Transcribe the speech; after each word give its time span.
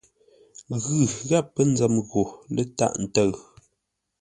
Ghʉ 0.83 0.99
gháp 1.29 1.45
pə́ 1.53 1.63
nzəm 1.71 1.93
ghô 2.09 2.23
lə́ 2.53 2.65
tâʼ 2.77 2.93
ntə̂ʉ. 3.03 3.31